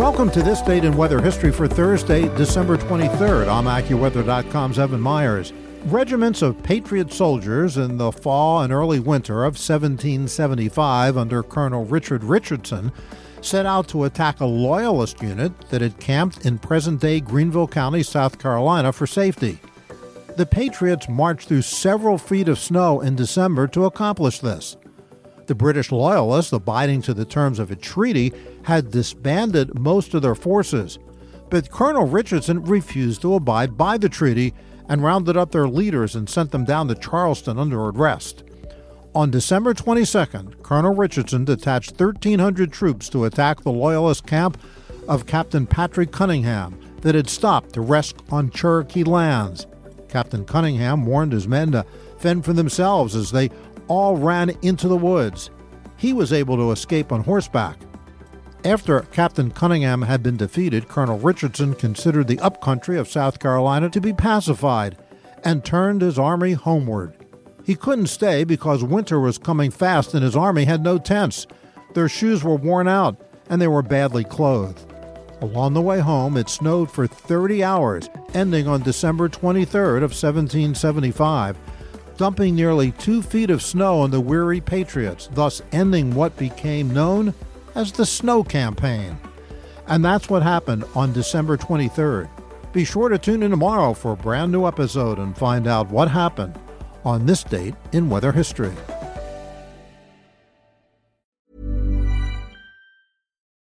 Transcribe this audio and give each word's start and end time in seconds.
Welcome 0.00 0.30
to 0.30 0.42
this 0.42 0.62
date 0.62 0.86
in 0.86 0.96
weather 0.96 1.20
history 1.20 1.52
for 1.52 1.68
Thursday, 1.68 2.22
December 2.34 2.78
23rd. 2.78 3.48
I'm 3.52 3.66
AccuWeather.com's 3.66 4.78
Evan 4.78 4.98
Myers. 4.98 5.52
Regiments 5.84 6.40
of 6.40 6.62
Patriot 6.62 7.12
soldiers 7.12 7.76
in 7.76 7.98
the 7.98 8.10
fall 8.10 8.62
and 8.62 8.72
early 8.72 8.98
winter 8.98 9.44
of 9.44 9.58
1775 9.58 11.18
under 11.18 11.42
Colonel 11.42 11.84
Richard 11.84 12.24
Richardson 12.24 12.92
set 13.42 13.66
out 13.66 13.88
to 13.88 14.04
attack 14.04 14.40
a 14.40 14.46
Loyalist 14.46 15.20
unit 15.20 15.52
that 15.68 15.82
had 15.82 16.00
camped 16.00 16.46
in 16.46 16.58
present 16.58 17.02
day 17.02 17.20
Greenville 17.20 17.68
County, 17.68 18.02
South 18.02 18.38
Carolina 18.38 18.94
for 18.94 19.06
safety. 19.06 19.60
The 20.34 20.46
Patriots 20.46 21.10
marched 21.10 21.48
through 21.48 21.60
several 21.60 22.16
feet 22.16 22.48
of 22.48 22.58
snow 22.58 23.02
in 23.02 23.16
December 23.16 23.66
to 23.68 23.84
accomplish 23.84 24.38
this. 24.38 24.78
The 25.50 25.56
British 25.56 25.90
Loyalists, 25.90 26.52
abiding 26.52 27.02
to 27.02 27.12
the 27.12 27.24
terms 27.24 27.58
of 27.58 27.72
a 27.72 27.74
treaty, 27.74 28.32
had 28.62 28.92
disbanded 28.92 29.76
most 29.76 30.14
of 30.14 30.22
their 30.22 30.36
forces. 30.36 31.00
But 31.48 31.72
Colonel 31.72 32.06
Richardson 32.06 32.62
refused 32.62 33.22
to 33.22 33.34
abide 33.34 33.76
by 33.76 33.98
the 33.98 34.08
treaty 34.08 34.54
and 34.88 35.02
rounded 35.02 35.36
up 35.36 35.50
their 35.50 35.66
leaders 35.66 36.14
and 36.14 36.28
sent 36.28 36.52
them 36.52 36.64
down 36.64 36.86
to 36.86 36.94
Charleston 36.94 37.58
under 37.58 37.80
arrest. 37.80 38.44
On 39.12 39.28
December 39.28 39.74
22nd, 39.74 40.62
Colonel 40.62 40.94
Richardson 40.94 41.44
detached 41.44 41.98
1,300 41.98 42.72
troops 42.72 43.08
to 43.08 43.24
attack 43.24 43.62
the 43.62 43.72
Loyalist 43.72 44.28
camp 44.28 44.56
of 45.08 45.26
Captain 45.26 45.66
Patrick 45.66 46.12
Cunningham 46.12 46.78
that 47.00 47.16
had 47.16 47.28
stopped 47.28 47.72
to 47.72 47.80
rest 47.80 48.14
on 48.30 48.50
Cherokee 48.50 49.02
lands. 49.02 49.66
Captain 50.08 50.44
Cunningham 50.44 51.06
warned 51.06 51.32
his 51.32 51.48
men 51.48 51.72
to 51.72 51.84
fend 52.18 52.44
for 52.44 52.52
themselves 52.52 53.16
as 53.16 53.32
they 53.32 53.50
all 53.90 54.16
ran 54.16 54.50
into 54.62 54.86
the 54.86 54.96
woods. 54.96 55.50
He 55.96 56.12
was 56.12 56.32
able 56.32 56.56
to 56.56 56.70
escape 56.70 57.10
on 57.10 57.24
horseback. 57.24 57.76
After 58.64 59.00
Captain 59.00 59.50
Cunningham 59.50 60.02
had 60.02 60.22
been 60.22 60.36
defeated, 60.36 60.88
Colonel 60.88 61.18
Richardson 61.18 61.74
considered 61.74 62.28
the 62.28 62.38
upcountry 62.38 62.96
of 62.96 63.08
South 63.08 63.40
Carolina 63.40 63.90
to 63.90 64.00
be 64.00 64.12
pacified 64.12 64.96
and 65.42 65.64
turned 65.64 66.02
his 66.02 66.20
army 66.20 66.52
homeward. 66.52 67.16
He 67.64 67.74
couldn't 67.74 68.06
stay 68.06 68.44
because 68.44 68.84
winter 68.84 69.18
was 69.18 69.38
coming 69.38 69.72
fast 69.72 70.14
and 70.14 70.22
his 70.22 70.36
army 70.36 70.66
had 70.66 70.84
no 70.84 70.98
tents. 70.98 71.48
Their 71.94 72.08
shoes 72.08 72.44
were 72.44 72.56
worn 72.56 72.86
out 72.86 73.20
and 73.48 73.60
they 73.60 73.68
were 73.68 73.82
badly 73.82 74.22
clothed. 74.22 74.86
Along 75.40 75.74
the 75.74 75.82
way 75.82 75.98
home, 75.98 76.36
it 76.36 76.48
snowed 76.48 76.92
for 76.92 77.08
30 77.08 77.64
hours, 77.64 78.08
ending 78.34 78.68
on 78.68 78.82
December 78.82 79.28
23rd 79.28 79.96
of 79.96 80.12
1775 80.12 81.56
dumping 82.20 82.54
nearly 82.54 82.92
two 82.92 83.22
feet 83.22 83.48
of 83.48 83.62
snow 83.62 84.00
on 84.00 84.10
the 84.10 84.20
weary 84.20 84.60
Patriots, 84.60 85.30
thus 85.32 85.62
ending 85.72 86.14
what 86.14 86.36
became 86.36 86.92
known 86.92 87.32
as 87.74 87.92
the 87.92 88.04
Snow 88.04 88.44
Campaign. 88.44 89.18
And 89.86 90.04
that's 90.04 90.28
what 90.28 90.42
happened 90.42 90.84
on 90.94 91.14
December 91.14 91.56
23rd. 91.56 92.28
Be 92.74 92.84
sure 92.84 93.08
to 93.08 93.16
tune 93.16 93.42
in 93.42 93.50
tomorrow 93.50 93.94
for 93.94 94.12
a 94.12 94.16
brand 94.16 94.52
new 94.52 94.66
episode 94.66 95.18
and 95.18 95.34
find 95.34 95.66
out 95.66 95.88
what 95.88 96.10
happened 96.10 96.58
on 97.06 97.24
this 97.24 97.42
date 97.42 97.74
in 97.92 98.10
weather 98.10 98.32
history. 98.32 98.74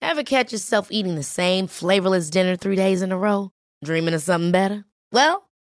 Ever 0.00 0.22
catch 0.22 0.52
yourself 0.52 0.92
eating 0.92 1.16
the 1.16 1.24
same 1.24 1.66
flavorless 1.66 2.30
dinner 2.30 2.54
three 2.54 2.76
days 2.76 3.02
in 3.02 3.10
a 3.10 3.18
row? 3.18 3.50
Dreaming 3.82 4.14
of 4.14 4.22
something 4.22 4.52
better? 4.52 4.84
Well, 5.10 5.43